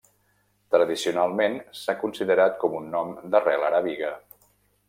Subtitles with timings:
[0.75, 4.15] Tradicionalment s'ha considerat com un nom d'arrel aràbiga.